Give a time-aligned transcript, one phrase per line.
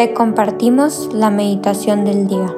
[0.00, 2.56] te compartimos la meditación del día.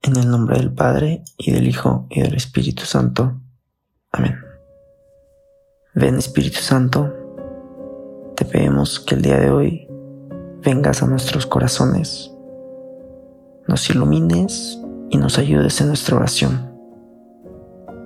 [0.00, 3.38] En el nombre del Padre, y del Hijo, y del Espíritu Santo.
[4.12, 4.34] Amén.
[5.94, 7.12] Ven Espíritu Santo,
[8.34, 9.86] te pedimos que el día de hoy
[10.62, 12.32] vengas a nuestros corazones,
[13.68, 14.80] nos ilumines
[15.10, 16.72] y nos ayudes en nuestra oración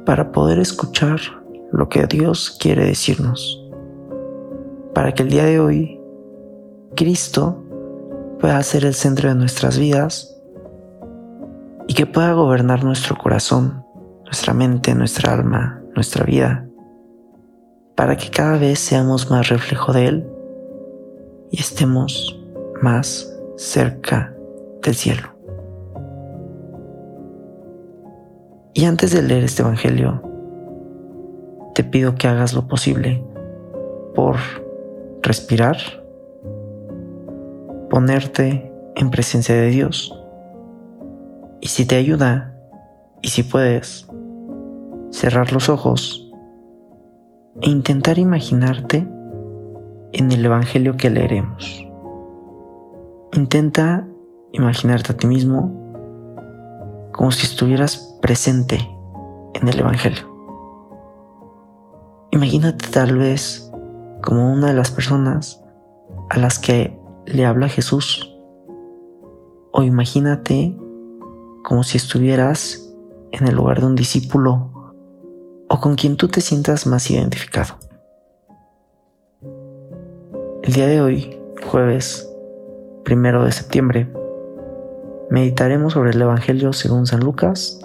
[0.05, 3.63] para poder escuchar lo que Dios quiere decirnos,
[4.95, 6.01] para que el día de hoy
[6.95, 7.63] Cristo
[8.41, 10.37] pueda ser el centro de nuestras vidas
[11.87, 13.85] y que pueda gobernar nuestro corazón,
[14.25, 16.67] nuestra mente, nuestra alma, nuestra vida,
[17.95, 20.27] para que cada vez seamos más reflejo de Él
[21.51, 22.39] y estemos
[22.83, 24.35] más cerca
[24.83, 25.37] del cielo.
[28.75, 30.26] Y antes de leer este Evangelio,
[31.77, 33.23] te pido que hagas lo posible
[34.15, 34.37] por
[35.23, 35.77] respirar,
[37.91, 40.19] ponerte en presencia de Dios.
[41.61, 42.57] Y si te ayuda,
[43.21, 44.09] y si puedes,
[45.11, 46.33] cerrar los ojos
[47.61, 49.07] e intentar imaginarte
[50.13, 51.87] en el Evangelio que leeremos.
[53.35, 54.09] Intenta
[54.53, 55.75] imaginarte a ti mismo
[57.13, 58.79] como si estuvieras presente
[59.53, 60.36] en el Evangelio.
[62.37, 63.73] Imagínate tal vez
[64.23, 65.65] como una de las personas
[66.29, 66.95] a las que
[67.25, 68.31] le habla Jesús.
[69.73, 70.77] O imagínate
[71.65, 72.95] como si estuvieras
[73.33, 74.71] en el lugar de un discípulo
[75.71, 77.79] o con quien tú te sientas más identificado.
[80.63, 82.31] El día de hoy, jueves
[83.03, 84.13] primero de septiembre,
[85.31, 87.81] meditaremos sobre el Evangelio según San Lucas,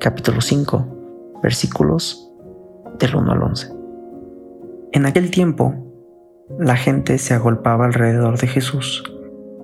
[0.00, 0.86] capítulo 5,
[1.42, 2.27] versículos
[2.98, 3.72] del 1 al 11.
[4.92, 5.74] En aquel tiempo,
[6.58, 9.04] la gente se agolpaba alrededor de Jesús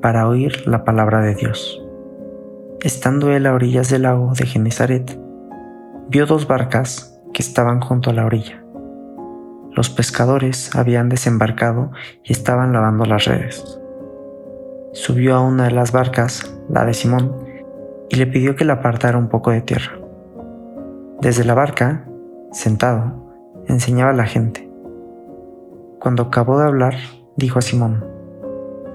[0.03, 1.83] para oír la palabra de Dios.
[2.83, 5.19] Estando él a orillas del lago de Genezaret,
[6.09, 8.65] vio dos barcas que estaban junto a la orilla
[9.75, 11.91] los pescadores habían desembarcado
[12.23, 13.81] y estaban lavando las redes.
[14.93, 17.35] Subió a una de las barcas, la de Simón,
[18.09, 19.99] y le pidió que la apartara un poco de tierra.
[21.21, 22.07] Desde la barca,
[22.53, 23.24] sentado,
[23.67, 24.71] enseñaba a la gente.
[26.01, 26.95] Cuando acabó de hablar,
[27.37, 28.05] dijo a Simón,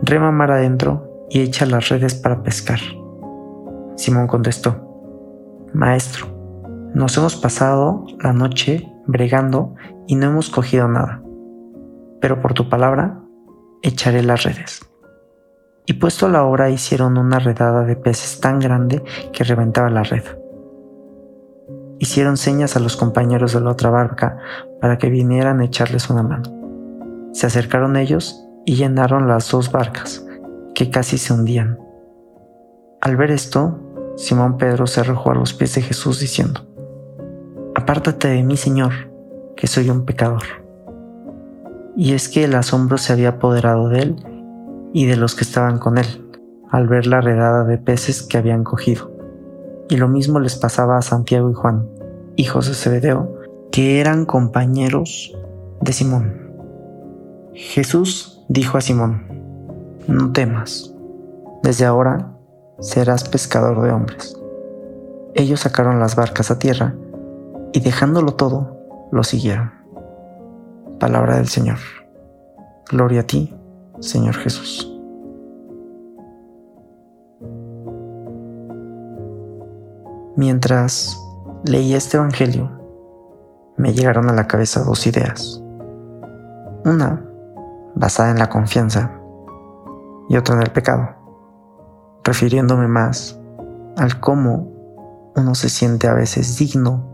[0.02, 2.80] rema mar adentro y echa las redes para pescar.
[3.96, 4.76] Simón contestó,
[5.74, 6.28] Maestro,
[6.94, 9.76] nos hemos pasado la noche bregando
[10.08, 11.22] y no hemos cogido nada.
[12.22, 13.22] Pero por tu palabra
[13.82, 14.82] echaré las redes.
[15.86, 19.04] Y puesto a la obra hicieron una redada de peces tan grande
[19.34, 20.24] que reventaba la red.
[22.00, 24.38] Hicieron señas a los compañeros de la otra barca
[24.80, 27.30] para que vinieran a echarles una mano.
[27.34, 30.26] Se acercaron ellos y llenaron las dos barcas,
[30.74, 31.78] que casi se hundían.
[33.02, 33.80] Al ver esto,
[34.16, 36.62] Simón Pedro se arrojó a los pies de Jesús diciendo,
[37.76, 38.94] Apártate de mí, Señor,
[39.58, 40.44] que soy un pecador.
[41.96, 44.16] Y es que el asombro se había apoderado de él
[44.94, 46.30] y de los que estaban con él,
[46.70, 49.19] al ver la redada de peces que habían cogido.
[49.90, 51.88] Y lo mismo les pasaba a Santiago y Juan,
[52.36, 53.34] hijos de Zebedeo,
[53.72, 55.36] que eran compañeros
[55.82, 56.52] de Simón.
[57.54, 59.26] Jesús dijo a Simón,
[60.08, 60.94] no temas,
[61.64, 62.32] desde ahora
[62.80, 64.40] serás pescador de hombres.
[65.34, 66.96] Ellos sacaron las barcas a tierra
[67.74, 68.78] y dejándolo todo,
[69.12, 69.72] lo siguieron.
[71.00, 71.78] Palabra del Señor.
[72.90, 73.56] Gloria a ti,
[74.00, 74.99] Señor Jesús.
[80.40, 81.22] Mientras
[81.66, 82.72] leía este Evangelio,
[83.76, 85.62] me llegaron a la cabeza dos ideas.
[86.86, 87.26] Una,
[87.94, 89.20] basada en la confianza,
[90.30, 91.10] y otra en el pecado,
[92.24, 93.38] refiriéndome más
[93.98, 97.06] al cómo uno se siente a veces digno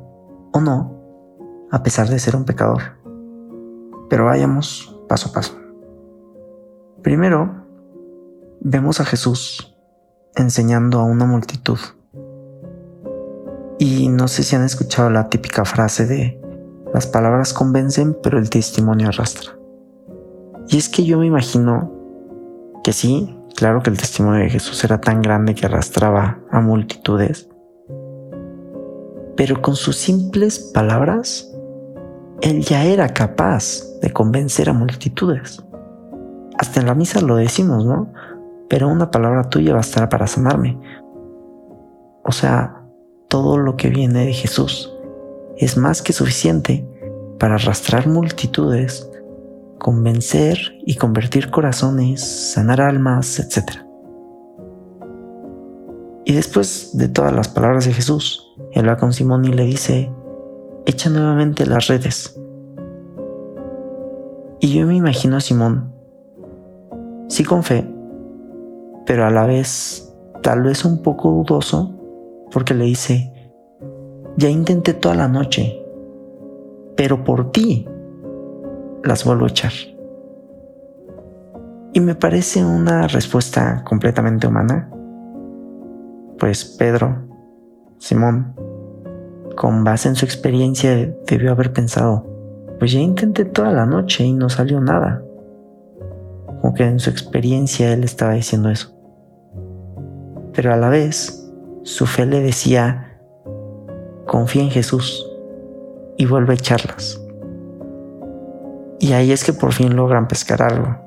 [0.54, 0.94] o no
[1.72, 2.84] a pesar de ser un pecador.
[4.08, 5.58] Pero vayamos paso a paso.
[7.02, 7.66] Primero,
[8.62, 9.76] vemos a Jesús
[10.36, 11.80] enseñando a una multitud.
[13.78, 16.40] Y no sé si han escuchado la típica frase de
[16.94, 19.52] las palabras convencen, pero el testimonio arrastra.
[20.70, 21.92] Y es que yo me imagino
[22.84, 27.50] que sí, claro que el testimonio de Jesús era tan grande que arrastraba a multitudes,
[29.36, 31.52] pero con sus simples palabras
[32.42, 35.64] él ya era capaz de convencer a multitudes.
[36.58, 38.12] Hasta en la misa lo decimos, ¿no?
[38.70, 40.80] Pero una palabra tuya bastará para sanarme.
[42.24, 42.75] O sea,
[43.36, 44.94] todo lo que viene de Jesús
[45.58, 46.88] es más que suficiente
[47.38, 49.12] para arrastrar multitudes,
[49.78, 52.22] convencer y convertir corazones,
[52.54, 53.82] sanar almas, etc.
[56.24, 60.10] Y después de todas las palabras de Jesús, él va con Simón y le dice,
[60.86, 62.40] echa nuevamente las redes.
[64.62, 65.94] Y yo me imagino a Simón,
[67.28, 67.86] sí con fe,
[69.06, 70.10] pero a la vez
[70.42, 71.95] tal vez un poco dudoso,
[72.52, 73.32] porque le dice,
[74.38, 75.82] ya intenté toda la noche,
[76.96, 77.88] pero por ti
[79.04, 79.72] las vuelvo a echar.
[81.94, 84.92] Y me parece una respuesta completamente humana
[86.40, 87.28] pues Pedro,
[87.98, 88.54] Simón,
[89.56, 92.26] con base en su experiencia, debió haber pensado,
[92.78, 95.24] pues ya intenté toda la noche y no salió nada.
[96.62, 98.94] Como que en su experiencia él estaba diciendo eso.
[100.54, 101.45] Pero a la vez,
[101.86, 103.16] su fe le decía,
[104.26, 105.24] confía en Jesús
[106.18, 107.22] y vuelve a echarlas.
[109.00, 110.98] Y ahí es que por fin logran pescar algo.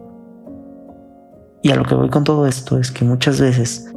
[1.62, 3.92] Y a lo que voy con todo esto es que muchas veces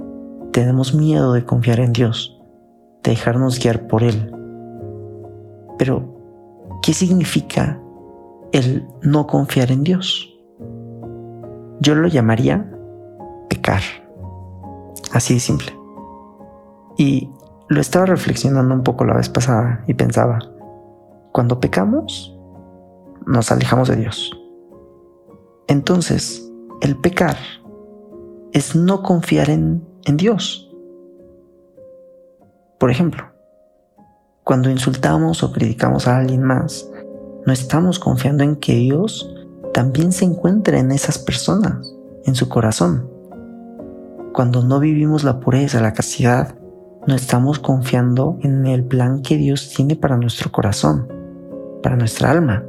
[0.54, 2.42] tenemos miedo de confiar en Dios,
[3.04, 4.36] de dejarnos guiar por Él.
[5.77, 7.80] Pero, ¿qué significa
[8.54, 10.36] el no confiar en Dios?
[11.80, 12.68] Yo lo llamaría
[13.50, 13.81] pecar.
[15.13, 15.81] Así de simple.
[17.01, 17.31] Y
[17.68, 20.38] lo estaba reflexionando un poco la vez pasada y pensaba,
[21.31, 22.38] cuando pecamos,
[23.25, 24.39] nos alejamos de Dios.
[25.68, 26.48] Entonces,
[26.81, 27.38] el pecar
[28.53, 30.71] es no confiar en en Dios.
[32.80, 33.24] Por ejemplo,
[34.44, 36.88] cuando insultamos o criticamos a alguien más,
[37.48, 39.36] no estamos confiando en que Dios
[39.74, 41.95] también se encuentre en esas personas,
[42.25, 43.09] en su corazón.
[44.33, 46.61] Cuando no vivimos la pureza, la castidad,
[47.07, 51.07] no estamos confiando en el plan que Dios tiene para nuestro corazón,
[51.81, 52.63] para nuestra alma.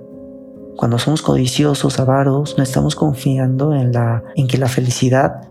[0.77, 3.93] Cuando somos codiciosos, avaros, no estamos confiando en,
[4.37, 5.49] en que la felicidad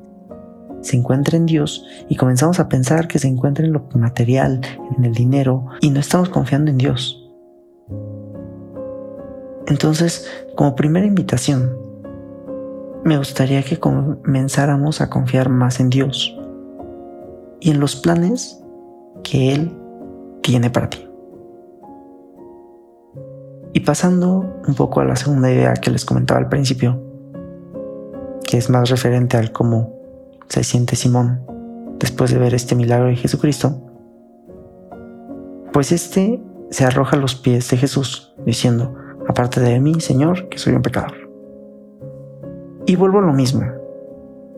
[0.81, 4.61] se encuentra en Dios y comenzamos a pensar que se encuentra en lo material,
[4.97, 7.17] en el dinero, y no estamos confiando en Dios.
[9.67, 11.77] Entonces, como primera invitación,
[13.03, 16.35] me gustaría que comenzáramos a confiar más en Dios
[17.59, 18.60] y en los planes
[19.23, 19.71] que Él
[20.41, 21.07] tiene para ti.
[23.73, 27.01] Y pasando un poco a la segunda idea que les comentaba al principio,
[28.45, 29.95] que es más referente al cómo
[30.49, 31.51] se siente Simón
[32.01, 33.79] después de ver este milagro de Jesucristo?
[35.71, 38.93] Pues este se arroja a los pies de Jesús, diciendo,
[39.27, 41.13] aparte de mí, Señor, que soy un pecador.
[42.85, 43.63] Y vuelvo a lo mismo.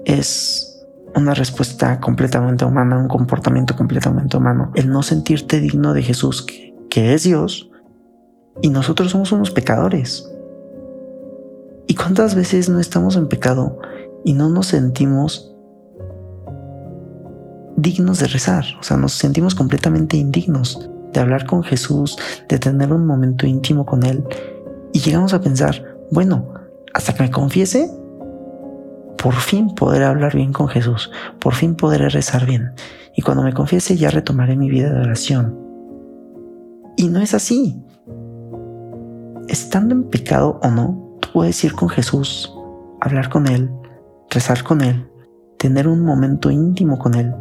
[0.06, 0.73] Es
[1.16, 4.72] una respuesta completamente humana, un comportamiento completamente humano.
[4.76, 6.46] El no sentirte digno de Jesús,
[6.90, 7.70] que, es Dios,
[8.62, 10.30] y nosotros somos unos pecadores.
[11.88, 13.80] ¿Y cuántas veces no estamos en pecado
[14.24, 15.54] y no nos sentimos
[17.76, 22.18] dignos de rezar, o sea, nos sentimos completamente indignos de hablar con Jesús,
[22.50, 24.24] de tener un momento íntimo con Él.
[24.94, 26.54] Y llegamos a pensar, bueno,
[26.94, 27.92] hasta que me confiese,
[29.24, 31.10] por fin podré hablar bien con Jesús,
[31.40, 32.74] por fin podré rezar bien.
[33.16, 35.58] Y cuando me confiese ya retomaré mi vida de oración.
[36.98, 37.82] Y no es así.
[39.48, 42.54] Estando en pecado o no, tú puedes ir con Jesús,
[43.02, 43.72] hablar con Él,
[44.30, 45.10] rezar con Él,
[45.58, 47.34] tener un momento íntimo con Él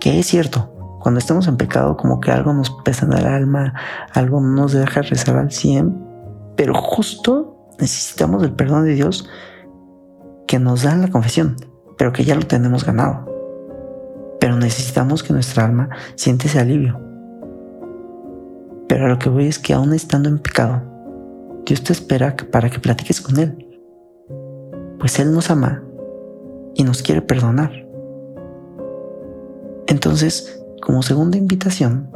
[0.00, 3.74] que es cierto, cuando estamos en pecado como que algo nos pesa en el alma,
[4.12, 9.28] algo no nos deja rezar al 100, pero justo necesitamos el perdón de Dios
[10.48, 11.56] que nos da la confesión,
[11.96, 13.26] pero que ya lo tenemos ganado.
[14.40, 16.98] Pero necesitamos que nuestra alma siente ese alivio.
[18.88, 20.82] Pero lo que voy es que aún estando en pecado,
[21.66, 23.78] Dios te espera para que platiques con Él.
[24.98, 25.84] Pues Él nos ama
[26.74, 27.70] y nos quiere perdonar.
[29.86, 32.10] Entonces, como segunda invitación,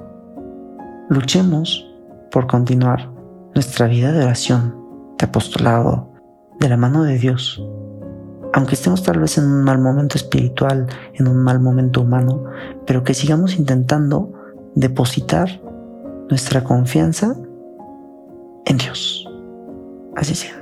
[1.11, 1.87] luchemos
[2.31, 3.11] por continuar
[3.55, 4.75] nuestra vida de oración,
[5.19, 6.13] de apostolado,
[6.61, 7.63] de la mano de Dios.
[8.53, 12.45] Aunque estemos tal vez en un mal momento espiritual, en un mal momento humano,
[12.87, 14.33] pero que sigamos intentando
[14.75, 15.61] depositar
[16.29, 17.35] nuestra confianza
[18.67, 19.29] en Dios.
[20.17, 20.62] Así sea.